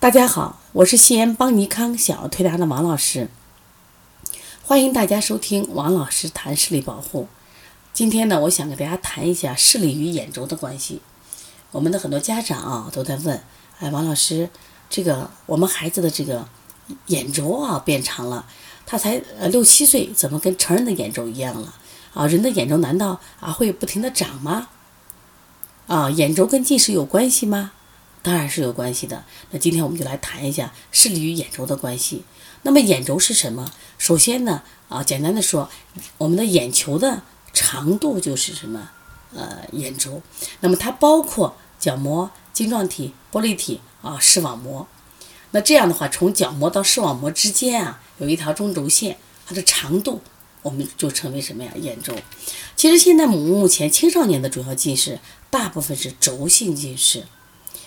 [0.00, 3.28] 大家好，我是西安邦尼康小儿推拿的王老师，
[4.62, 7.26] 欢迎大家收听王老师谈视力保护。
[7.92, 11.02] 今天呢，我想给大家谈一下视力与眼轴的关系。
[11.72, 13.42] 我们的很多家长啊都在问，
[13.80, 14.48] 哎，王老师，
[14.88, 16.46] 这个我们孩子的这个
[17.06, 18.46] 眼轴啊变长了，
[18.86, 21.74] 他才呃六七岁，怎么跟成人的眼轴一样了？
[22.14, 24.68] 啊，人的眼轴难道啊会不停的长吗？
[25.88, 27.72] 啊，眼轴跟近视有关系吗？
[28.22, 29.24] 当然是有关系的。
[29.50, 32.24] 那今天我们就来谈一下视力与眼轴的关系。
[32.62, 33.72] 那么眼轴是什么？
[33.98, 35.70] 首先呢，啊，简单的说，
[36.18, 37.22] 我们的眼球的
[37.52, 38.90] 长度就是什么？
[39.34, 40.22] 呃，眼轴。
[40.60, 44.86] 那么它包括角膜、晶状体、玻璃体啊、视网膜。
[45.52, 49.16] 那这样的话，从角膜到视网膜之间啊，有一条中轴线，
[49.46, 50.20] 它的长度
[50.62, 51.72] 我们就称为什么呀？
[51.76, 52.14] 眼轴。
[52.74, 57.24] 其实现在目前青少年的主要近视，大部分是轴性近视。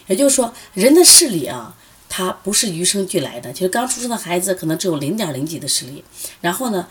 [0.08, 1.76] 也就是说，人的视力啊，
[2.10, 3.54] 它不是与生俱来的。
[3.54, 6.04] 其实刚出生的孩子可能只有零点零几的视力，
[6.42, 6.88] 然后呢，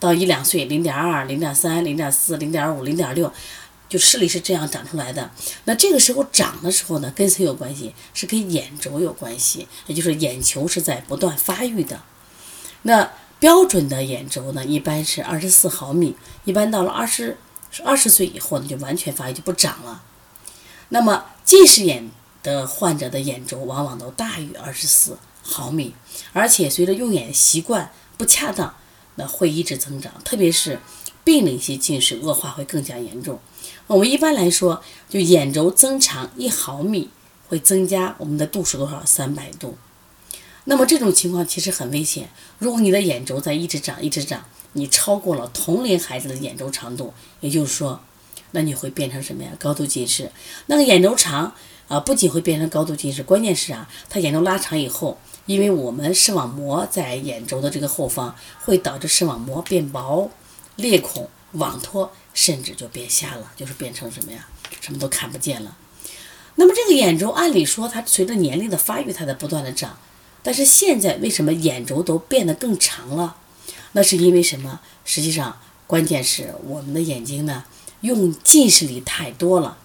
[0.00, 3.32] 到一两岁，零点二、零点三、零点四、零点五、零点六，
[3.88, 5.30] 就视力是这样长出来的。
[5.64, 7.94] 那这个时候长的时候呢，跟谁有关系？
[8.14, 12.02] 是跟眼轴有关系，也就是眼球是在不断发育的。
[12.82, 17.36] 那标准的眼轴呢，一般是二十四毫米，一般到了二十
[17.84, 20.02] 二十岁以后呢，就完全发育就不长了。
[20.90, 22.10] 那么近视眼
[22.42, 25.94] 的患者的眼轴往往都大于二十四毫米，
[26.32, 28.74] 而且随着用眼习惯不恰当，
[29.16, 30.80] 那会一直增长，特别是
[31.22, 33.38] 病理性近视恶化会更加严重。
[33.86, 37.10] 我们一般来说，就眼轴增长一毫米
[37.48, 39.04] 会增加我们的度数多少？
[39.04, 39.76] 三百度。
[40.64, 42.30] 那么这种情况其实很危险。
[42.58, 48.00] 如果你的眼轴在一直长一直长，你超过了同龄孩子的眼轴长度，也就是说。
[48.54, 49.50] 那你会变成什么呀？
[49.58, 50.30] 高度近视。
[50.66, 51.52] 那个眼轴长
[51.88, 60.30] 啊，不仅会变成高度近视，关键是啊，它眼轴拉长以后，因为我们视网膜在眼轴的这个后方，会导致视网膜变薄、
[60.76, 64.46] 裂孔、网脱，甚至就变瞎了，就是变成什么呀？
[64.80, 65.76] 什么都看不见了。
[66.54, 69.98] 那么这个眼轴，按理说它随着年龄的发育，它在不断的长，
[70.44, 73.38] 但是现在为什么眼轴都变得更长了？
[73.92, 74.78] 那是因为什么？
[75.04, 77.64] 实际上，关键是我们的眼睛呢。
[78.04, 79.78] 用近视力太多了，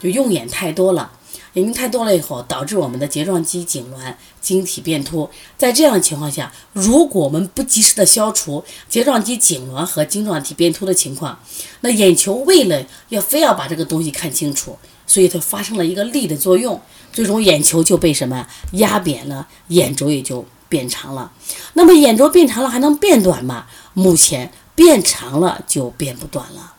[0.00, 1.12] 就用眼太多了，
[1.52, 5.30] 眼睛太多了以后，导致我们的睫状肌痉挛、晶体变凸。
[5.56, 11.38] 在这样的情况下，如果我们不及时的消除睫状肌痉挛和晶状体变凸的情况，
[11.80, 14.76] 那眼球为了要非要把这个东西看清楚，
[15.06, 16.80] 所以它发生了一个力的作用，
[17.12, 21.30] 最终眼球就被什么压扁了，眼轴也就变长了。
[21.74, 23.66] 那么眼轴变长了还能变短吗？
[23.92, 26.73] 目前变长了就变不短了。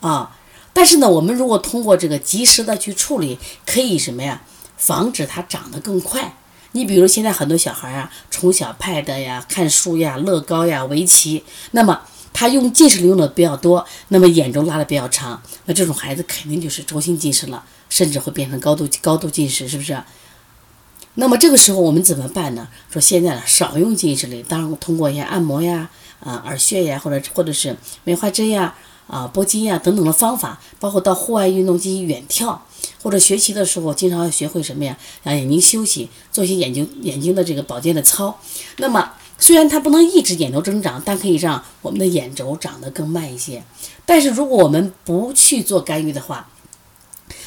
[0.00, 0.36] 啊，
[0.72, 4.42] 但是呢，我们如果通过这个及时的去处理，可以什么呀？
[4.76, 6.36] 防止它长得更快。
[6.72, 12.02] 你比如现在很多小孩啊，从小 pad 呀、看书呀、乐高呀、围棋，那么
[12.34, 19.98] 他用近视用的比较多，那么眼轴拉的比较长，那这种孩子肯定就是轴性近视了，甚至会变成高度高度近视，是不是？
[21.14, 22.68] 那么这个时候我们怎么办呢？
[22.90, 25.88] 说现在呢，少用近视类，当然通过一些按摩呀、
[26.20, 27.74] 啊耳穴呀，或者或者是
[28.04, 28.74] 梅花针呀。
[29.06, 32.58] 啊，拨筋呀，等等的方法，包括到户外运动进行远眺，
[33.02, 34.98] 或者学习的时候，经常要学会什么呀？
[35.22, 38.38] 让眼睛休息，做一些眼睛眼睛的这个保健的操。
[38.78, 43.62] 那么，虽然它不能抑制眼轴增长，但可以让我们的眼轴长得更慢一些。
[44.04, 46.48] 但是，如果我们不去做干预的话，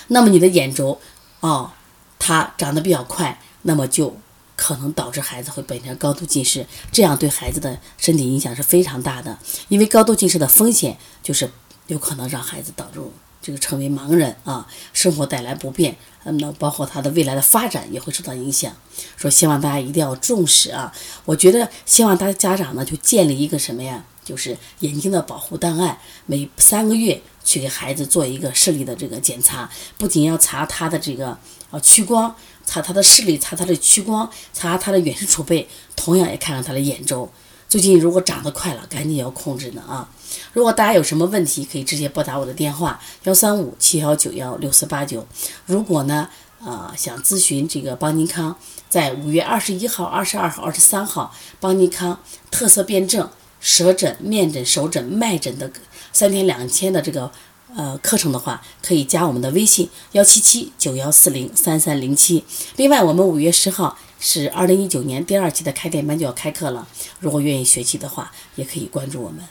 [0.07, 0.99] 那么你的眼轴，
[1.41, 1.71] 哦，
[2.17, 4.15] 它长得比较快，那么就。
[4.59, 9.39] 可能导致孩子会本身高度近视，这样对孩子的身体影响是非常大的。
[9.69, 11.49] 因为高度近视的风险就是
[11.87, 12.99] 有可能让孩子导致
[13.41, 18.75] 这个成为盲人啊，生活带来不便，嗯那包括他的未来的发展也会受到影响。
[19.15, 20.93] 说希望大家一定要重视啊！
[21.23, 31.29] 我觉得希望大家家长呢就建立一个什么呀，就是眼睛的保护档案，每三个月去给孩子做一个视力的这个检查，不仅要查他的这个
[31.71, 32.35] 啊屈光。
[32.69, 37.27] 查他的视力，查他的屈光，查他的远视储备，同样也看看他的眼周。
[37.67, 40.07] 最近如果长得快了，赶紧要控制呢啊！
[40.53, 45.25] 如果大家有什么问题，可以直接拨打我的电话幺三五七幺九幺六四八九。
[45.65, 46.29] 如果呢，
[46.63, 48.55] 呃，想咨询这个邦尼康，
[48.87, 52.19] 在五月二十一号、二十二号、二十三号，邦尼康
[52.51, 53.27] 特色辩证
[53.59, 55.71] 舌诊、面诊、手诊、脉诊的
[56.13, 57.31] 三天两天的这个。
[57.75, 62.43] 呃，课程的话可以加我们的微信幺七七九幺四零三三零七。
[62.77, 66.87] 另外，我们五月十号是二零一九年第二期的开店班就要开课了，
[67.19, 69.43] 如果愿意学习的话，也可以关注我们。